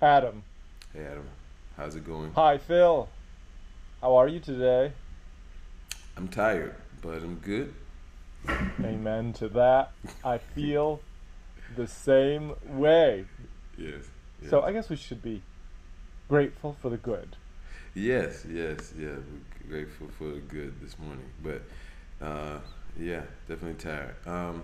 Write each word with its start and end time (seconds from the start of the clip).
Adam. 0.00 0.44
Hey 0.92 1.04
Adam, 1.04 1.28
how's 1.76 1.96
it 1.96 2.06
going? 2.06 2.32
Hi, 2.34 2.56
Phil. 2.56 3.08
How 4.00 4.14
are 4.14 4.28
you 4.28 4.38
today? 4.38 4.92
I'm 6.16 6.28
tired, 6.28 6.76
but 7.02 7.16
I'm 7.16 7.34
good. 7.36 7.74
Amen 8.80 9.32
to 9.34 9.48
that. 9.48 9.90
I 10.22 10.38
feel 10.38 11.00
the 11.74 11.88
same 11.88 12.54
way. 12.64 13.24
Yes. 13.76 14.04
yes. 14.40 14.50
So 14.50 14.62
I 14.62 14.70
guess 14.70 14.88
we 14.88 14.94
should 14.94 15.20
be 15.20 15.42
grateful 16.28 16.76
for 16.80 16.90
the 16.90 16.96
good. 16.96 17.34
Yes, 17.94 18.46
yes, 18.48 18.92
yeah. 18.96 19.16
We're 19.66 19.68
grateful 19.68 20.06
for 20.16 20.28
the 20.28 20.38
good 20.38 20.80
this 20.80 20.96
morning, 20.96 21.28
but 21.42 21.62
uh, 22.24 22.60
yeah, 22.96 23.22
definitely 23.48 23.82
tired. 23.82 24.14
Um, 24.26 24.62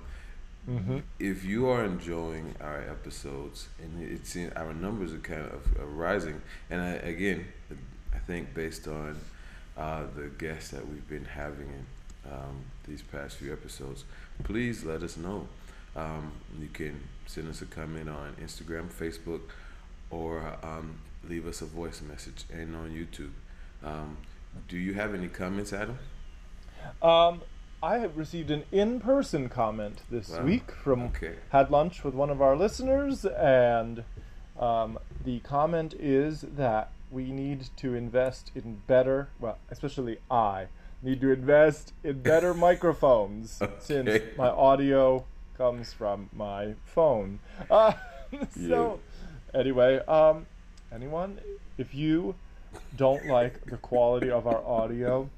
Mm-hmm. 0.69 0.99
if 1.19 1.45
you 1.45 1.69
are 1.69 1.85
enjoying 1.85 2.55
our 2.61 2.81
episodes 2.81 3.69
and 3.83 4.03
it's 4.03 4.35
in, 4.35 4.51
our 4.57 4.73
numbers 4.73 5.13
are 5.13 5.19
kind 5.19 5.43
of 5.43 5.79
are 5.79 5.85
rising 5.87 6.41
and 6.71 6.81
I, 6.81 6.93
again 6.93 7.47
i 8.15 8.19
think 8.19 8.55
based 8.55 8.89
on 8.89 9.19
uh, 9.77 10.05
the 10.17 10.29
guests 10.39 10.71
that 10.71 10.89
we've 10.89 11.07
been 11.07 11.27
having 11.27 11.67
in 11.69 12.33
um, 12.33 12.65
these 12.89 13.03
past 13.03 13.37
few 13.37 13.53
episodes 13.53 14.05
please 14.43 14.85
let 14.85 15.03
us 15.03 15.17
know. 15.17 15.47
Um, 15.97 16.33
you 16.59 16.69
can 16.73 17.01
send 17.27 17.49
us 17.49 17.63
a 17.63 17.67
comment 17.67 18.09
on 18.09 18.35
instagram 18.43 18.89
facebook 18.91 19.43
or 20.11 20.57
um, 20.63 20.97
leave 21.29 21.47
us 21.47 21.61
a 21.63 21.67
voice 21.67 22.01
message 22.03 22.45
and 22.53 22.75
on 22.75 22.91
youtube. 22.91 23.31
Um, 23.85 24.17
do 24.69 24.77
you 24.79 24.95
have 24.95 25.15
any 25.15 25.29
comments 25.29 25.73
adam? 25.73 25.99
Um, 27.03 27.43
I 27.85 27.99
have 27.99 28.17
received 28.17 28.51
an 28.51 28.65
in-person 28.73 29.51
comment 29.51 30.01
this 30.11 30.31
Wow. 30.31 30.45
week 30.45 30.71
from 30.71 31.03
Okay. 31.09 31.35
had 31.51 31.71
lunch 31.71 32.03
with 32.03 32.15
one 32.15 32.31
of 32.31 32.41
our 32.41 32.57
listeners, 32.57 33.27
and 33.27 34.05
um, 34.59 34.99
the 35.23 35.41
comment 35.41 35.93
is 35.99 36.41
that 36.57 36.89
we 37.11 37.31
need 37.31 37.69
to 37.77 37.95
invest 37.95 38.51
in 38.55 38.81
better. 38.87 39.29
Well, 39.39 39.59
especially 39.71 40.17
I 40.31 40.69
need 41.03 41.21
to 41.21 41.31
invest 41.31 41.93
in 42.03 42.23
better 42.23 42.55
microphones 42.69 43.61
since 43.81 44.23
my 44.39 44.49
audio 44.49 45.27
comes 45.59 45.93
from 45.93 46.31
my 46.33 46.77
phone. 46.87 47.41
Uh, 47.71 47.93
so, 48.67 48.99
anyway, 49.53 49.99
um, 50.07 50.47
anyone, 50.91 51.39
if 51.77 51.95
you 51.95 52.35
don't 52.97 53.27
like 53.27 53.67
the 53.67 53.77
quality 53.77 54.31
of 54.31 54.47
our 54.47 54.65
audio, 54.65 55.29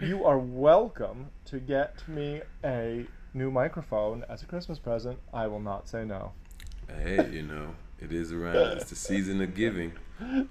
you 0.00 0.24
are 0.24 0.38
welcome 0.38 1.28
to 1.46 1.58
get 1.58 2.06
me 2.08 2.42
a 2.64 3.06
new 3.34 3.50
microphone 3.50 4.24
as 4.28 4.42
a 4.42 4.46
Christmas 4.46 4.78
present. 4.78 5.18
I 5.32 5.46
will 5.48 5.60
not 5.60 5.88
say 5.88 6.04
no. 6.04 6.32
hey 6.88 7.28
you 7.30 7.42
know 7.42 7.74
it 8.00 8.12
is 8.12 8.32
around 8.32 8.56
it's 8.56 8.90
the 8.90 8.96
season 8.96 9.40
of 9.42 9.54
giving 9.54 9.92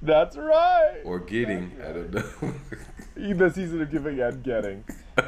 That's 0.01 0.35
right. 0.37 1.01
or 1.05 1.19
getting 1.19 1.71
i 1.83 1.91
don't 1.93 2.13
know 2.13 2.53
the 3.15 3.49
season 3.49 3.81
of 3.81 3.89
giving 3.89 4.19
and 4.19 4.43
getting. 4.43 4.83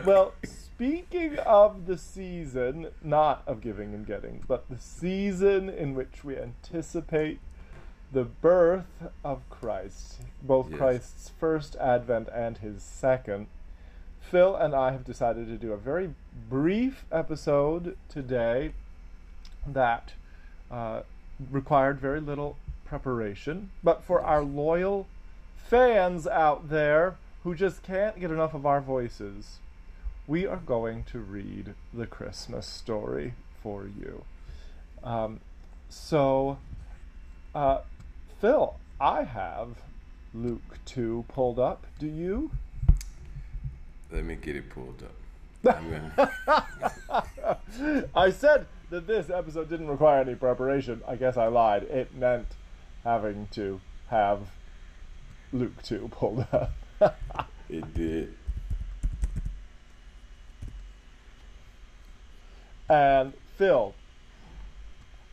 Well, 0.05 0.33
speaking 0.43 1.37
of 1.39 1.87
the 1.87 1.97
season, 1.97 2.89
not 3.01 3.41
of 3.47 3.61
giving 3.61 3.93
and 3.95 4.05
getting, 4.05 4.43
but 4.47 4.69
the 4.69 4.77
season 4.77 5.69
in 5.69 5.95
which 5.95 6.23
we 6.23 6.37
anticipate 6.37 7.39
the 8.11 8.23
birth 8.25 8.85
of 9.23 9.47
Christ, 9.49 10.21
both 10.43 10.69
Yes. 10.69 10.77
Christ's 10.77 11.31
first 11.39 11.75
advent 11.77 12.29
and 12.33 12.59
his 12.59 12.83
second. 12.83 13.47
Phil 14.29 14.55
and 14.55 14.75
I 14.75 14.91
have 14.91 15.03
decided 15.03 15.47
to 15.47 15.57
do 15.57 15.73
a 15.73 15.77
very 15.77 16.13
brief 16.49 17.03
episode 17.11 17.97
today 18.09 18.73
that 19.65 20.13
uh, 20.69 21.01
required 21.49 21.99
very 21.99 22.19
little 22.19 22.55
preparation. 22.85 23.71
But 23.83 24.03
for 24.03 24.21
our 24.21 24.43
loyal 24.43 25.07
fans 25.55 26.27
out 26.27 26.69
there 26.69 27.17
who 27.43 27.55
just 27.55 27.81
can't 27.81 28.19
get 28.19 28.29
enough 28.29 28.53
of 28.53 28.67
our 28.67 28.81
voices, 28.81 29.57
we 30.27 30.45
are 30.45 30.57
going 30.57 31.05
to 31.05 31.17
read 31.19 31.73
the 31.91 32.05
Christmas 32.05 32.67
story 32.67 33.33
for 33.63 33.85
you. 33.85 34.23
Um, 35.03 35.39
so, 35.89 36.59
uh, 37.55 37.79
Phil, 38.39 38.75
I 39.01 39.23
have 39.23 39.69
Luke 40.35 40.77
2 40.85 41.25
pulled 41.29 41.57
up. 41.57 41.87
Do 41.97 42.05
you? 42.05 42.51
Let 44.11 44.23
me 44.23 44.35
get 44.35 44.55
it 44.55 44.69
pulled 44.69 45.03
up. 45.03 45.11
I 48.15 48.31
said 48.31 48.65
that 48.89 49.07
this 49.07 49.29
episode 49.29 49.69
didn't 49.69 49.87
require 49.87 50.21
any 50.21 50.35
preparation. 50.35 51.01
I 51.07 51.15
guess 51.15 51.37
I 51.37 51.47
lied. 51.47 51.83
It 51.83 52.15
meant 52.15 52.47
having 53.03 53.47
to 53.51 53.79
have 54.09 54.49
Luke 55.51 55.81
2 55.83 56.09
pulled 56.11 56.47
up. 56.51 56.71
it 57.69 57.93
did. 57.93 58.33
and 62.89 63.33
Phil, 63.55 63.93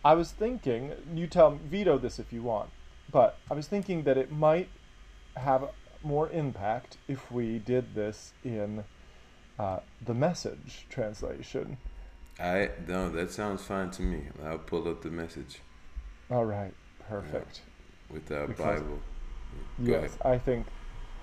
I 0.05 0.15
was 0.15 0.31
thinking, 0.31 0.93
you 1.15 1.27
tell 1.27 1.53
veto 1.53 1.99
this 1.99 2.19
if 2.19 2.33
you 2.33 2.43
want, 2.43 2.71
but 3.11 3.39
I 3.51 3.55
was 3.55 3.67
thinking 3.67 4.03
that 4.03 4.19
it 4.19 4.31
might 4.31 4.69
have 5.37 5.71
more 6.07 6.31
impact 6.31 6.97
if 7.09 7.31
we 7.33 7.59
did 7.59 7.95
this 7.95 8.33
in 8.45 8.85
uh, 9.59 9.81
the 10.05 10.15
message 10.15 10.87
translation. 10.89 11.77
I 12.39 12.71
no, 12.87 13.09
that 13.11 13.31
sounds 13.33 13.63
fine 13.63 13.91
to 13.93 14.03
me. 14.03 14.25
I'll 14.45 14.59
pull 14.59 14.89
up 14.89 15.03
the 15.03 15.11
message 15.11 15.61
All 16.31 16.45
right, 16.45 16.73
perfect. 17.09 17.63
with 18.11 18.31
our 18.31 18.47
Because- 18.47 18.81
Bible. 18.81 18.99
Go 19.83 19.93
yes, 19.93 20.17
ahead. 20.21 20.35
I 20.35 20.39
think, 20.39 20.67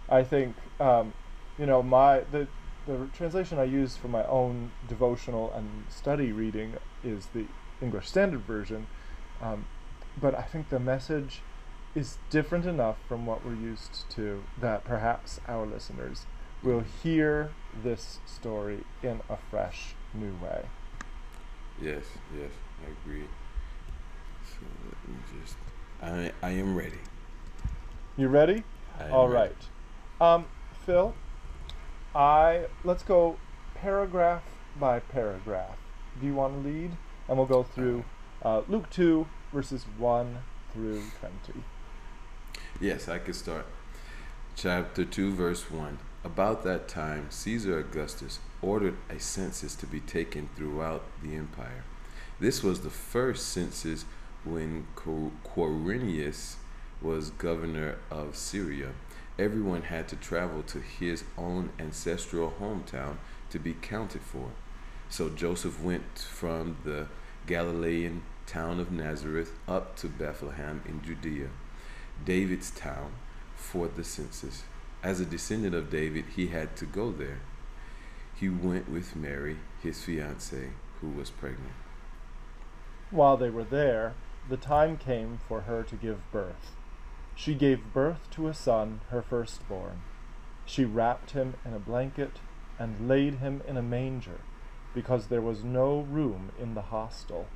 I 0.10 0.24
think, 0.24 0.56
um, 0.80 1.14
you 1.60 1.66
know, 1.68 1.84
my 1.84 2.22
the 2.32 2.48
the 2.88 3.08
translation 3.14 3.60
I 3.60 3.64
use 3.66 3.96
for 3.96 4.08
my 4.10 4.26
own 4.26 4.72
devotional 4.88 5.54
and 5.54 5.86
study 5.90 6.32
reading 6.32 6.74
is 7.04 7.28
the 7.28 7.46
English 7.82 8.10
Standard 8.10 8.42
Version, 8.42 8.88
um, 9.42 9.66
but 10.20 10.36
I 10.36 10.42
think 10.42 10.70
the 10.70 10.80
message 10.80 11.42
is 11.96 12.18
different 12.30 12.66
enough 12.66 12.98
from 13.08 13.26
what 13.26 13.46
we're 13.46 13.56
used 13.56 14.10
to 14.12 14.44
that 14.60 14.84
perhaps 14.84 15.40
our 15.48 15.66
listeners 15.66 16.26
will 16.64 16.84
hear 17.04 17.52
this 17.84 18.20
story 18.26 18.80
in 19.02 19.22
a 19.30 19.38
fresh, 19.52 19.96
new 20.14 20.34
way. 20.44 20.66
Yes, 21.82 22.06
yes, 22.40 22.52
I 22.82 22.92
agree. 22.92 23.26
So 24.44 24.66
let 24.86 25.08
me 25.08 25.16
just. 25.44 25.58
I 26.02 26.32
I 26.42 26.52
am 26.52 26.76
ready. 26.76 27.00
You 28.18 28.28
ready? 28.28 28.64
I 29.00 29.06
am 29.06 29.14
All 29.14 29.28
ready. 29.28 29.54
right. 30.20 30.28
Um, 30.34 30.46
Phil, 30.86 31.14
I 32.16 32.66
let's 32.84 33.04
go 33.04 33.38
paragraph 33.76 34.44
by 34.80 35.00
paragraph. 35.00 35.78
Do 36.20 36.28
you 36.28 36.34
want 36.34 36.54
to 36.54 36.70
lead? 36.70 36.92
And 37.28 37.38
we'll 37.38 37.48
go 37.48 37.64
through 37.64 38.06
uh, 38.44 38.62
Luke 38.68 38.90
two 38.90 39.28
verses 39.52 39.86
one 39.98 40.40
through 40.72 41.04
twenty. 41.20 41.64
Yes, 42.82 43.08
I 43.08 43.20
can 43.20 43.34
start. 43.34 43.66
Chapter 44.56 45.06
2, 45.06 45.34
verse 45.34 45.70
1. 45.70 46.00
About 46.24 46.64
that 46.64 46.88
time, 46.88 47.28
Caesar 47.30 47.80
Augustus 47.80 48.40
ordered 48.62 48.96
a 49.10 49.20
census 49.20 49.76
to 49.76 49.86
be 49.86 50.00
taken 50.00 50.50
throughout 50.56 51.04
the 51.22 51.36
empire. 51.36 51.84
This 52.40 52.64
was 52.64 52.82
the 52.82 52.90
first 52.90 53.50
census 53.50 54.06
when 54.44 54.88
Quirinius 54.96 56.56
was 57.02 57.30
governor 57.30 57.98
of 58.10 58.36
Syria. 58.36 58.90
Everyone 59.38 59.84
had 59.84 60.08
to 60.10 60.16
travel 60.16 60.64
to 60.64 60.80
his 60.80 61.24
own 61.38 61.70
ancestral 61.80 62.54
hometown 62.60 63.18
to 63.50 63.60
be 63.60 63.74
counted 63.74 64.22
for. 64.22 64.50
So 65.10 65.30
Joseph 65.30 65.82
went 65.82 66.18
from 66.18 66.78
the 66.84 67.08
Galilean 67.46 68.24
town 68.46 68.80
of 68.80 68.92
Nazareth 68.92 69.54
up 69.68 69.96
to 69.98 70.08
Bethlehem 70.08 70.82
in 70.88 71.02
Judea. 71.04 71.50
David's 72.26 72.72
town 72.72 73.14
for 73.56 73.88
the 73.88 74.04
census. 74.04 74.64
As 75.02 75.20
a 75.20 75.26
descendant 75.26 75.76
of 75.76 75.90
David, 75.90 76.26
he 76.36 76.48
had 76.48 76.76
to 76.78 76.86
go 76.86 77.12
there. 77.12 77.42
He 78.36 78.50
went 78.50 78.90
with 78.90 79.16
Mary, 79.16 79.58
his 79.82 80.02
fiancee, 80.02 80.70
who 81.02 81.10
was 81.10 81.30
pregnant. 81.30 81.74
While 83.12 83.38
they 83.38 83.50
were 83.50 83.64
there, 83.64 84.14
the 84.50 84.58
time 84.58 84.98
came 84.98 85.40
for 85.48 85.62
her 85.62 85.84
to 85.84 85.96
give 85.96 86.32
birth. 86.32 86.76
She 87.36 87.54
gave 87.54 87.94
birth 87.94 88.30
to 88.32 88.48
a 88.48 88.54
son, 88.54 89.02
her 89.10 89.22
firstborn. 89.22 90.02
She 90.66 90.86
wrapped 90.86 91.32
him 91.32 91.56
in 91.66 91.74
a 91.74 91.80
blanket 91.80 92.40
and 92.80 93.08
laid 93.08 93.36
him 93.36 93.62
in 93.68 93.78
a 93.78 93.82
manger, 93.82 94.40
because 94.94 95.28
there 95.28 95.42
was 95.42 95.64
no 95.64 96.00
room 96.00 96.52
in 96.60 96.74
the 96.74 96.84
hostel. 96.84 97.48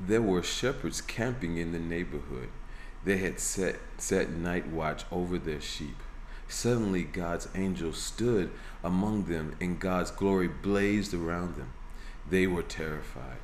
There 0.00 0.22
were 0.22 0.42
shepherds 0.42 1.00
camping 1.00 1.56
in 1.56 1.72
the 1.72 1.78
neighborhood. 1.78 2.48
They 3.08 3.16
had 3.16 3.40
set, 3.40 3.76
set 3.96 4.28
night 4.28 4.66
watch 4.66 5.06
over 5.10 5.38
their 5.38 5.62
sheep. 5.62 5.96
Suddenly, 6.46 7.04
God's 7.04 7.48
angel 7.54 7.94
stood 7.94 8.50
among 8.84 9.24
them, 9.24 9.56
and 9.62 9.80
God's 9.80 10.10
glory 10.10 10.46
blazed 10.46 11.14
around 11.14 11.56
them. 11.56 11.72
They 12.28 12.46
were 12.46 12.62
terrified. 12.62 13.38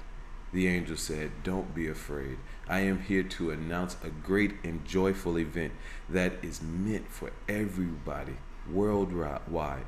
The 0.52 0.68
angel 0.68 0.98
said, 0.98 1.42
Don't 1.44 1.74
be 1.74 1.88
afraid. 1.88 2.36
I 2.68 2.80
am 2.80 3.00
here 3.04 3.22
to 3.22 3.52
announce 3.52 3.96
a 4.04 4.10
great 4.10 4.52
and 4.62 4.84
joyful 4.84 5.38
event 5.38 5.72
that 6.10 6.44
is 6.44 6.60
meant 6.60 7.08
for 7.08 7.32
everybody 7.48 8.36
worldwide. 8.70 9.86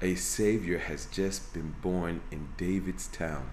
A 0.00 0.14
Savior 0.14 0.78
has 0.78 1.04
just 1.12 1.52
been 1.52 1.74
born 1.82 2.22
in 2.30 2.48
David's 2.56 3.08
town. 3.08 3.50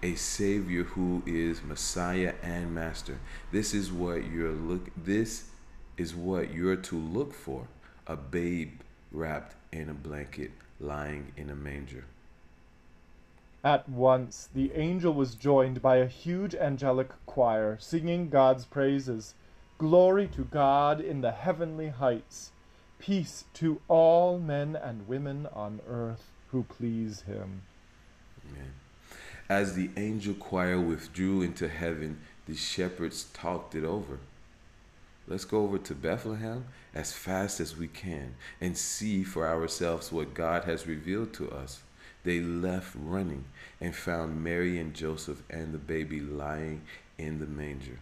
A 0.00 0.14
Savior 0.14 0.84
who 0.84 1.24
is 1.26 1.60
Messiah 1.64 2.34
and 2.40 2.72
Master. 2.72 3.18
This 3.50 3.74
is 3.74 3.90
what 3.90 4.30
you're 4.30 4.52
look 4.52 4.90
this 4.96 5.50
is 5.96 6.14
what 6.14 6.54
you're 6.54 6.76
to 6.76 6.96
look 6.96 7.34
for. 7.34 7.66
A 8.06 8.14
babe 8.14 8.80
wrapped 9.10 9.56
in 9.72 9.88
a 9.88 9.94
blanket 9.94 10.52
lying 10.78 11.32
in 11.36 11.50
a 11.50 11.56
manger. 11.56 12.04
At 13.64 13.88
once 13.88 14.48
the 14.54 14.70
angel 14.74 15.12
was 15.12 15.34
joined 15.34 15.82
by 15.82 15.96
a 15.96 16.06
huge 16.06 16.54
angelic 16.54 17.10
choir, 17.26 17.76
singing 17.80 18.28
God's 18.28 18.66
praises. 18.66 19.34
Glory 19.78 20.28
to 20.28 20.44
God 20.44 21.00
in 21.00 21.22
the 21.22 21.32
heavenly 21.32 21.88
heights, 21.88 22.52
peace 23.00 23.46
to 23.54 23.80
all 23.88 24.38
men 24.38 24.76
and 24.76 25.08
women 25.08 25.48
on 25.52 25.80
earth 25.88 26.30
who 26.52 26.62
please 26.62 27.22
him. 27.22 27.62
Amen. 28.48 28.74
As 29.48 29.74
the 29.74 29.88
angel 29.96 30.34
choir 30.34 30.78
withdrew 30.78 31.40
into 31.40 31.68
heaven, 31.68 32.20
the 32.46 32.54
shepherds 32.54 33.28
talked 33.32 33.74
it 33.74 33.82
over. 33.82 34.18
Let's 35.26 35.46
go 35.46 35.62
over 35.62 35.78
to 35.78 35.94
Bethlehem 35.94 36.66
as 36.94 37.12
fast 37.14 37.58
as 37.58 37.76
we 37.76 37.88
can 37.88 38.34
and 38.60 38.76
see 38.76 39.24
for 39.24 39.46
ourselves 39.46 40.12
what 40.12 40.34
God 40.34 40.64
has 40.64 40.86
revealed 40.86 41.32
to 41.34 41.50
us. 41.50 41.80
They 42.24 42.40
left 42.40 42.94
running 42.94 43.46
and 43.80 43.94
found 43.94 44.44
Mary 44.44 44.78
and 44.78 44.92
Joseph 44.92 45.42
and 45.48 45.72
the 45.72 45.78
baby 45.78 46.20
lying 46.20 46.82
in 47.16 47.38
the 47.38 47.46
manger. 47.46 48.00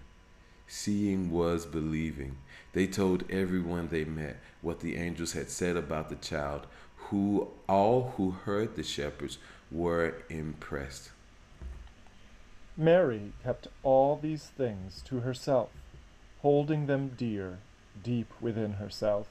Seeing 0.67 1.31
was 1.31 1.65
believing. 1.65 2.39
They 2.73 2.89
told 2.89 3.23
everyone 3.31 3.89
they 3.89 4.05
met 4.05 4.39
what 4.63 4.81
the 4.81 4.97
angels 4.97 5.33
had 5.33 5.51
said 5.51 5.77
about 5.77 6.09
the 6.09 6.17
child, 6.17 6.67
who 6.97 7.49
all 7.69 8.15
who 8.17 8.33
heard 8.33 8.75
the 8.75 8.83
shepherds 8.83 9.39
were 9.71 10.15
impressed. 10.29 11.11
Mary 12.77 13.33
kept 13.43 13.69
all 13.83 14.17
these 14.17 14.45
things 14.45 15.03
to 15.07 15.21
herself, 15.21 15.71
holding 16.43 16.87
them 16.87 17.13
dear, 17.17 17.59
deep 18.03 18.31
within 18.41 18.75
herself. 18.75 19.27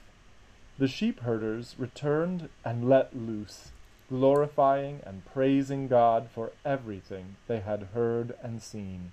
The 0.80 0.88
sheepherders 0.88 1.76
returned 1.78 2.50
and 2.64 2.90
let 2.90 3.16
loose, 3.16 3.72
glorifying 4.10 5.02
and 5.06 5.24
praising 5.26 5.88
God 5.88 6.28
for 6.34 6.52
everything 6.66 7.36
they 7.48 7.60
had 7.60 7.90
heard 7.94 8.36
and 8.42 8.62
seen. 8.62 9.12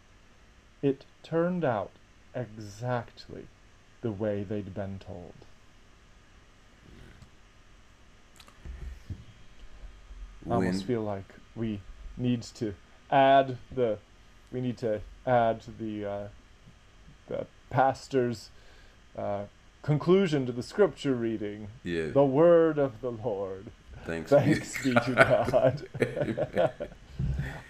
It 0.81 1.05
turned 1.23 1.65
out 1.65 1.91
exactly 2.35 3.45
the 4.01 4.11
way 4.11 4.43
they'd 4.43 4.75
been 4.75 4.99
told. 4.99 5.35
I 10.51 10.55
almost 10.55 10.85
feel 10.85 11.03
like 11.03 11.35
we 11.55 11.81
need 12.17 12.43
to 12.43 12.75
add 13.11 13.59
the 13.75 13.99
we 14.53 14.61
need 14.61 14.79
to 14.79 15.01
add 15.27 15.63
the 15.79 16.05
uh, 16.05 16.29
the 17.29 17.47
pastor's 17.71 18.51
uh, 19.17 19.45
conclusion 19.83 20.47
to 20.47 20.53
the 20.53 20.63
scripture 20.63 21.15
reading. 21.15 21.69
Yeah. 21.83 22.09
The 22.09 22.25
word 22.25 22.79
of 22.79 23.01
the 23.01 23.11
Lord. 23.11 23.67
Thanks, 24.05 24.31
Thanks 24.31 24.83
be 24.83 24.95
to 24.95 25.15
God. 26.59 26.73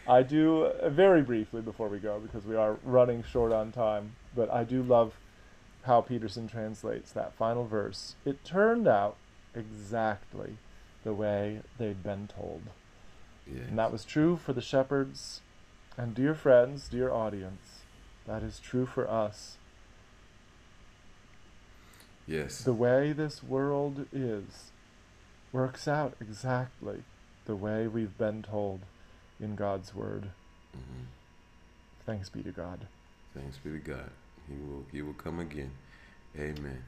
I 0.08 0.22
do 0.22 0.64
uh, 0.64 0.88
very 0.88 1.22
briefly 1.22 1.60
before 1.60 1.88
we 1.88 1.98
go 1.98 2.18
because 2.18 2.46
we 2.46 2.56
are 2.56 2.78
running 2.84 3.22
short 3.22 3.52
on 3.52 3.70
time, 3.70 4.16
but 4.34 4.50
I 4.50 4.64
do 4.64 4.82
love 4.82 5.14
how 5.84 6.00
Peterson 6.00 6.48
translates 6.48 7.12
that 7.12 7.34
final 7.34 7.64
verse. 7.66 8.14
It 8.24 8.44
turned 8.44 8.88
out 8.88 9.16
exactly 9.54 10.56
the 11.04 11.12
way 11.12 11.60
they'd 11.78 12.02
been 12.02 12.28
told. 12.28 12.62
Yes. 13.46 13.68
And 13.68 13.78
that 13.78 13.92
was 13.92 14.04
true 14.04 14.36
for 14.36 14.52
the 14.52 14.60
shepherds. 14.60 15.40
And 15.96 16.14
dear 16.14 16.34
friends, 16.34 16.88
dear 16.88 17.10
audience, 17.10 17.80
that 18.26 18.42
is 18.42 18.58
true 18.58 18.86
for 18.86 19.08
us. 19.08 19.56
Yes. 22.26 22.62
The 22.62 22.72
way 22.72 23.12
this 23.12 23.42
world 23.42 24.06
is 24.12 24.70
works 25.52 25.86
out 25.86 26.14
exactly 26.20 27.02
the 27.44 27.56
way 27.56 27.86
we've 27.86 28.16
been 28.16 28.42
told 28.42 28.80
in 29.40 29.54
God's 29.54 29.94
Word. 29.94 30.30
Mhm. 30.74 31.06
Thanks 32.06 32.30
be 32.30 32.42
to 32.42 32.52
God. 32.52 32.86
Thanks 33.34 33.58
be 33.58 33.70
to 33.72 33.78
God. 33.78 34.10
He 34.48 34.54
will 34.54 34.86
he 34.90 35.02
will 35.02 35.14
come 35.14 35.40
again. 35.40 35.72
Amen. 36.38 36.84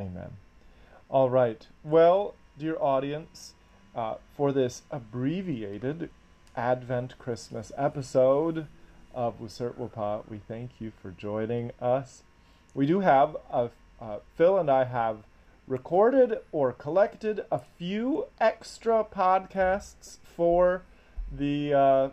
Amen. 0.00 0.36
All 1.10 1.28
right. 1.28 1.66
Well, 1.84 2.34
dear 2.58 2.76
audience, 2.80 3.54
uh, 3.94 4.14
for 4.34 4.52
this 4.52 4.82
abbreviated 4.90 6.08
Advent 6.56 7.18
Christmas 7.18 7.72
episode 7.76 8.66
of 9.14 9.40
Wusert 9.40 9.74
Wapa, 9.74 10.22
we 10.28 10.38
thank 10.38 10.72
you 10.80 10.92
for 11.00 11.10
joining 11.10 11.72
us. 11.80 12.22
We 12.74 12.86
do 12.86 13.00
have, 13.00 13.36
a, 13.50 13.70
uh, 14.00 14.18
Phil 14.36 14.58
and 14.58 14.70
I 14.70 14.84
have 14.84 15.18
recorded 15.66 16.38
or 16.50 16.72
collected 16.72 17.44
a 17.50 17.58
few 17.58 18.26
extra 18.40 19.04
podcasts 19.04 20.18
for 20.22 20.82
the 21.30 21.72
uh, 21.72 22.08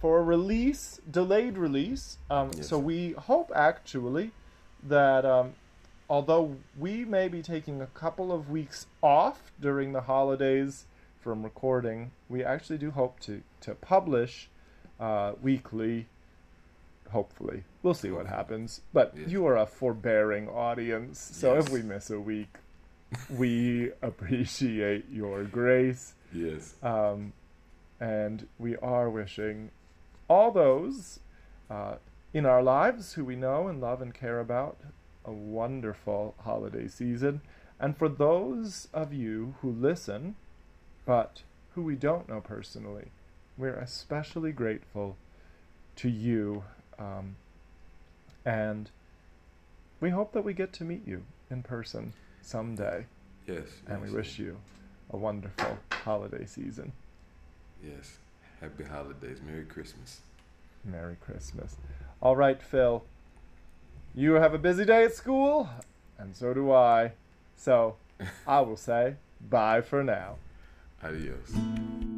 for 0.00 0.22
release, 0.24 1.00
delayed 1.10 1.56
release. 1.58 2.18
Um, 2.30 2.50
Yes. 2.56 2.68
So 2.68 2.78
we 2.78 3.12
hope 3.12 3.52
actually 3.54 4.32
that 4.82 5.24
um, 5.24 5.52
although 6.08 6.56
we 6.78 7.04
may 7.04 7.28
be 7.28 7.42
taking 7.42 7.80
a 7.80 7.86
couple 7.86 8.32
of 8.32 8.50
weeks 8.50 8.86
off 9.02 9.52
during 9.60 9.92
the 9.92 10.02
holidays 10.02 10.86
from 11.22 11.42
recording, 11.44 12.10
we 12.28 12.44
actually 12.44 12.78
do 12.78 12.90
hope 12.90 13.20
to 13.20 13.42
to 13.62 13.74
publish 13.74 14.48
uh, 15.00 15.32
weekly. 15.40 16.06
Hopefully, 17.10 17.64
we'll 17.82 17.94
see 17.94 18.10
what 18.10 18.26
happens. 18.26 18.80
But 18.92 19.12
Yes. 19.16 19.28
you 19.30 19.46
are 19.46 19.56
a 19.56 19.66
forbearing 19.66 20.48
audience, 20.48 21.18
so 21.20 21.56
if 21.58 21.68
we 21.70 21.82
miss 21.82 22.10
a 22.10 22.18
week, 22.18 22.56
we 23.30 23.90
appreciate 24.02 25.04
your 25.10 25.44
grace. 25.44 26.14
Yes. 26.32 26.74
Um, 26.82 27.34
and 28.00 28.48
we 28.58 28.76
are 28.78 29.10
wishing 29.10 29.70
all 30.28 30.50
those 30.50 31.20
uh, 31.70 31.96
in 32.32 32.46
our 32.46 32.62
lives 32.62 33.12
who 33.12 33.24
we 33.24 33.36
know 33.36 33.68
and 33.68 33.80
love 33.80 34.00
and 34.00 34.14
care 34.14 34.40
about 34.40 34.78
a 35.24 35.30
wonderful 35.32 36.34
holiday 36.38 36.88
season. 36.88 37.42
And 37.78 37.96
for 37.96 38.08
those 38.08 38.88
of 38.94 39.12
you 39.12 39.54
who 39.60 39.70
listen, 39.70 40.36
but 41.04 41.42
who 41.74 41.82
we 41.82 41.94
don't 41.94 42.28
know 42.28 42.40
personally, 42.40 43.06
we're 43.56 43.74
especially 43.76 44.52
grateful 44.52 45.16
to 45.96 46.08
you. 46.08 46.64
Um, 46.98 47.36
and 48.44 48.90
we 50.00 50.10
hope 50.10 50.32
that 50.32 50.44
we 50.44 50.52
get 50.52 50.72
to 50.74 50.84
meet 50.84 51.06
you 51.06 51.22
in 51.50 51.62
person 51.62 52.12
someday. 52.40 53.06
Yes. 53.46 53.66
And 53.86 54.02
we 54.02 54.10
wish 54.10 54.38
you 54.38 54.58
a 55.10 55.16
wonderful 55.16 55.78
holiday 55.90 56.46
season. 56.46 56.92
Yes. 57.82 58.18
Happy 58.60 58.84
holidays. 58.84 59.38
Merry 59.44 59.64
Christmas. 59.64 60.20
Merry 60.84 61.16
Christmas. 61.20 61.76
All 62.20 62.36
right, 62.36 62.62
Phil. 62.62 63.04
You 64.14 64.34
have 64.34 64.54
a 64.54 64.58
busy 64.58 64.84
day 64.84 65.04
at 65.04 65.14
school, 65.14 65.68
and 66.18 66.36
so 66.36 66.52
do 66.52 66.70
I. 66.70 67.12
So 67.56 67.96
I 68.46 68.60
will 68.60 68.76
say 68.76 69.16
bye 69.40 69.80
for 69.80 70.04
now. 70.04 70.36
Adiós. 71.02 72.11